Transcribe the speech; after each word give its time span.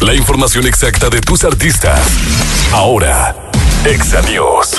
La 0.00 0.14
información 0.14 0.64
exacta 0.64 1.10
de 1.10 1.20
tus 1.20 1.42
artistas. 1.42 2.00
Ahora, 2.72 3.34
Exa 3.84 4.22
News. 4.22 4.70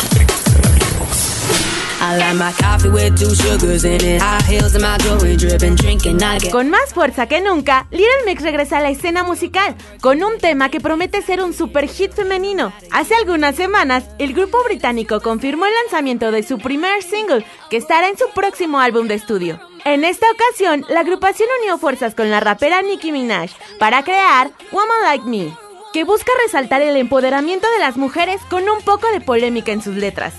Con 6.50 6.69
más 6.69 6.93
fuerza 6.93 7.27
que 7.27 7.42
nunca, 7.42 7.85
Little 7.92 8.07
Mix 8.25 8.41
regresa 8.43 8.77
a 8.77 8.82
la 8.82 8.91
escena 8.91 9.23
musical 9.25 9.75
con 10.00 10.23
un 10.23 10.37
tema 10.37 10.69
que 10.69 10.79
promete 10.79 11.21
ser 11.21 11.43
un 11.43 11.54
super 11.54 11.89
hit 11.89 12.13
femenino. 12.13 12.71
Hace 12.91 13.15
algunas 13.15 13.57
semanas, 13.57 14.05
el 14.20 14.33
grupo 14.33 14.63
británico 14.63 15.20
confirmó 15.20 15.65
el 15.65 15.73
lanzamiento 15.83 16.31
de 16.31 16.43
su 16.43 16.59
primer 16.59 17.04
single, 17.04 17.45
que 17.70 17.75
estará 17.75 18.07
en 18.07 18.17
su 18.17 18.25
próximo 18.33 18.79
álbum 18.79 19.09
de 19.09 19.15
estudio. 19.15 19.68
En 19.86 20.04
esta 20.04 20.27
ocasión, 20.32 20.86
la 20.89 21.02
agrupación 21.02 21.48
unió 21.61 21.77
fuerzas 21.77 22.14
con 22.14 22.29
la 22.29 22.39
rapera 22.39 22.82
Nicki 22.82 23.11
Minaj 23.11 23.52
para 23.78 24.04
crear 24.04 24.52
Woman 24.71 25.04
Like 25.04 25.25
Me, 25.25 25.55
que 25.93 26.04
busca 26.04 26.32
resaltar 26.46 26.82
el 26.82 26.97
empoderamiento 26.97 27.68
de 27.71 27.79
las 27.79 27.97
mujeres 27.97 28.42
con 28.50 28.68
un 28.68 28.82
poco 28.82 29.10
de 29.11 29.21
polémica 29.21 29.71
en 29.71 29.82
sus 29.82 29.96
letras. 29.96 30.34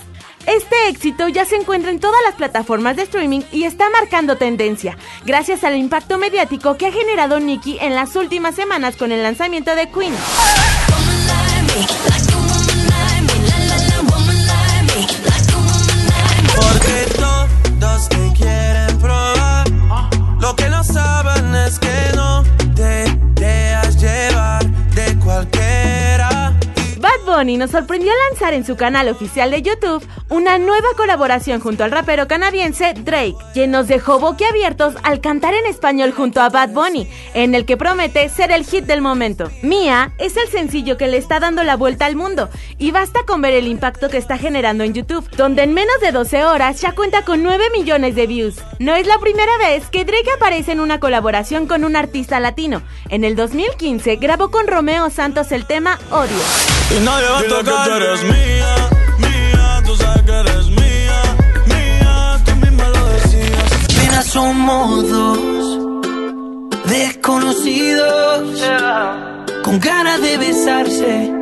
Este 0.47 0.89
éxito 0.89 1.29
ya 1.29 1.45
se 1.45 1.57
encuentra 1.57 1.91
en 1.91 2.01
todas 2.01 2.21
las 2.25 2.35
plataformas 2.35 2.97
de 2.97 3.03
streaming 3.03 3.43
y 3.53 3.65
está 3.65 3.91
marcando 3.91 4.37
tendencia, 4.37 4.97
gracias 5.25 5.65
al 5.65 5.77
impacto 5.77 6.19
mediático 6.19 6.77
que 6.77 6.87
ha 6.87 6.93
generado 6.93 7.41
Nicki 7.41 7.79
en 7.81 7.95
las 7.95 8.17
últimas 8.17 8.55
semanas 8.55 8.97
con 8.97 9.13
el 9.13 9.23
lanzamiento 9.23 9.75
de 9.75 9.91
Queen. 9.91 10.15
Bunny 27.41 27.57
nos 27.57 27.71
sorprendió 27.71 28.13
lanzar 28.29 28.53
en 28.53 28.67
su 28.67 28.77
canal 28.77 29.09
oficial 29.09 29.51
de 29.51 29.63
YouTube 29.63 30.07
una 30.29 30.59
nueva 30.59 30.89
colaboración 30.95 31.59
junto 31.59 31.85
al 31.85 31.91
rapero 31.91 32.29
canadiense 32.29 32.93
Drake, 32.93 33.35
quien 33.55 33.71
nos 33.71 33.89
dejó 33.89 34.19
boquiabiertos 34.19 34.97
al 35.05 35.23
cantar 35.23 35.55
en 35.55 35.65
español 35.65 36.13
junto 36.13 36.43
a 36.43 36.51
Bad 36.51 36.69
Bunny, 36.69 37.09
en 37.33 37.55
el 37.55 37.65
que 37.65 37.79
promete 37.79 38.29
ser 38.29 38.51
el 38.53 38.67
hit 38.67 38.85
del 38.85 39.01
momento. 39.01 39.51
Mia 39.63 40.13
es 40.19 40.37
el 40.37 40.49
sencillo 40.49 40.99
que 40.99 41.09
le 41.09 41.17
está 41.17 41.41
dando 41.41 41.65
la 41.65 41.79
vuelta 41.79 42.05
al 42.05 42.15
mundo 42.15 42.51
y 42.77 42.91
basta 42.91 43.21
con 43.27 43.41
ver 43.41 43.55
el 43.55 43.69
impacto 43.69 44.11
que 44.11 44.19
está 44.19 44.37
generando 44.37 44.85
en 44.85 44.93
YouTube, 44.93 45.27
donde 45.31 45.63
en 45.63 45.73
menos 45.73 45.99
de 46.03 46.13
12 46.13 46.45
horas 46.45 46.79
ya 46.83 46.93
cuenta 46.93 47.25
con 47.25 47.43
9 47.43 47.71
millones 47.73 48.17
de 48.17 48.27
views. 48.27 48.57
No 48.79 48.95
es 48.95 49.07
la 49.07 49.19
primera 49.19 49.57
vez 49.57 49.89
que 49.89 50.05
Drake 50.05 50.31
aparece 50.37 50.73
en 50.73 50.81
una 50.81 51.01
colaboración 51.01 51.67
con 51.67 51.85
un 51.85 51.97
artista 51.97 52.39
latino. 52.39 52.83
En 53.09 53.25
el 53.25 53.35
2015 53.35 54.17
grabó 54.17 54.51
con 54.51 54.67
Romeo 54.67 55.09
Santos 55.09 55.53
el 55.53 55.65
tema 55.65 55.99
Odio 56.11 56.80
nadie 57.01 57.29
va 57.29 57.39
a 57.39 57.43
tocar. 57.43 57.85
que 57.85 57.91
tú 57.91 57.97
eres 57.97 58.23
mía, 58.25 58.75
mía, 59.19 59.83
tú 59.87 59.97
sabes 59.97 60.23
que 60.23 60.33
eres 60.33 60.67
mía, 60.69 61.23
mía, 61.67 62.41
tú 62.45 62.57
misma 62.57 62.89
lo 62.89 63.07
decías. 63.07 63.73
Apenas 63.85 64.27
somos 64.27 65.09
dos 65.09 65.39
desconocidos, 66.87 68.63
con 69.63 69.79
ganas 69.81 70.21
de 70.21 70.39
besarse 70.39 71.40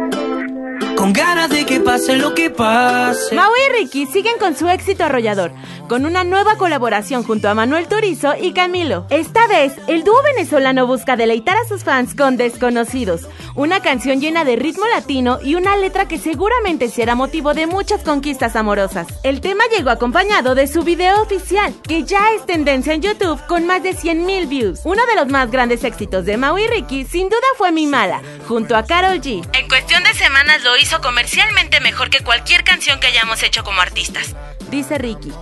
con 0.99 1.13
ganas 1.13 1.49
de 1.49 1.65
que 1.65 1.79
pase 1.79 2.17
lo 2.17 2.35
que 2.35 2.51
pase. 2.51 3.33
Mau 3.33 3.53
y 3.55 3.73
Ricky 3.73 4.07
siguen 4.07 4.37
con 4.41 4.57
su 4.57 4.69
éxito 4.69 5.05
arrollador, 5.05 5.53
con 5.89 6.05
una 6.05 6.25
nueva 6.25 6.57
colaboración 6.57 7.23
junto 7.23 7.49
a 7.49 7.55
Manuel 7.55 7.87
Turizo 7.87 8.35
y 8.37 8.53
Camilo. 8.53 9.07
Esta 9.09 9.47
vez, 9.47 9.75
el 9.87 10.03
dúo 10.03 10.21
venezolano 10.25 10.89
busca 10.89 11.15
deleitar 11.15 11.57
a 11.57 11.69
sus 11.69 11.85
fans 11.85 12.17
con 12.17 12.37
Desconocidos, 12.37 13.29
una 13.55 13.81
canción 13.81 14.21
llena 14.21 14.45
de 14.45 14.57
ritmo 14.57 14.87
latino 14.93 15.39
y 15.41 15.55
una 15.55 15.77
letra 15.77 16.09
que 16.09 16.19
seguramente 16.19 16.89
será 16.89 17.15
motivo 17.15 17.55
de 17.55 17.69
muchas 17.69 18.03
conquistas 18.03 18.57
amorosas. 18.57 19.07
El 19.23 19.41
tema 19.41 19.63
llegó 19.71 19.91
acompañado 19.91 20.57
de 20.57 20.67
su 20.67 20.83
video 20.83 21.23
oficial, 21.23 21.75
que 21.87 22.03
ya 22.03 22.33
es 22.33 22.45
tendencia 22.45 22.93
en 22.93 23.03
YouTube 23.03 23.41
con 23.47 23.67
más 23.67 23.85
de 23.85 23.95
100.000 23.95 24.49
views. 24.49 24.81
Uno 24.83 25.07
de 25.07 25.15
los 25.15 25.29
más 25.29 25.49
grandes 25.53 25.85
éxitos 25.85 26.25
de 26.25 26.37
Mau 26.37 26.59
y 26.59 26.67
Ricky 26.67 27.05
sin 27.05 27.29
duda 27.29 27.47
fue 27.57 27.71
Mi 27.71 27.87
Mala, 27.87 28.21
junto 28.49 28.77
a 28.77 28.83
Carol 28.83 29.21
G. 29.21 29.49
En 29.57 29.69
cuestión 29.69 30.03
de 30.03 30.13
semanas 30.39 30.63
lo 30.63 30.77
hizo 30.77 31.01
comercialmente 31.01 31.81
mejor 31.81 32.11
que 32.11 32.21
cualquier 32.21 32.63
canción 32.63 33.01
que 33.01 33.09
hayamos 33.09 33.43
hecho 33.43 33.65
como 33.65 33.81
artistas. 33.81 34.37
Dice 34.71 34.97
Ricky. 34.97 35.33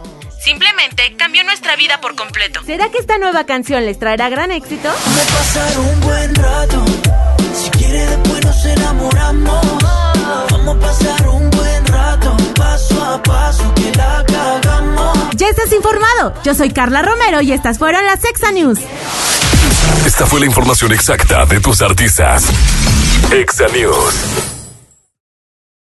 Simplemente 0.42 1.14
cambió 1.18 1.44
nuestra 1.44 1.76
vida 1.76 2.00
por 2.00 2.14
completo. 2.14 2.62
¿Será 2.64 2.88
que 2.90 2.98
esta 2.98 3.18
nueva 3.18 3.44
canción 3.44 3.84
les 3.84 3.98
traerá 3.98 4.30
gran 4.30 4.52
éxito? 4.52 4.88
pasar 4.88 5.78
un 5.80 6.00
buen 6.00 6.34
rato. 6.36 6.84
Si 7.54 7.70
quiere 7.70 8.06
después 8.06 8.44
nos 8.44 8.64
enamoramos. 8.64 9.66
Vamos 10.50 10.76
a 10.76 10.80
pasar 10.80 11.28
un 11.28 11.50
buen 11.50 11.86
rato. 11.86 12.36
Paso 12.54 13.04
a 13.04 13.22
paso 13.22 13.74
que 13.74 13.92
la 13.98 14.24
cagamos. 14.26 15.28
Ya 15.34 15.48
estás 15.48 15.72
informado. 15.72 16.32
Yo 16.42 16.54
soy 16.54 16.70
Carla 16.70 17.02
Romero 17.02 17.42
y 17.42 17.52
estas 17.52 17.76
fueron 17.76 18.06
las 18.06 18.24
Exa 18.24 18.50
News. 18.50 18.78
Esta 20.06 20.24
fue 20.24 20.40
la 20.40 20.46
información 20.46 20.92
exacta 20.92 21.44
de 21.44 21.60
tus 21.60 21.82
artistas. 21.82 22.46
Exa 23.30 23.66
News. 23.68 24.55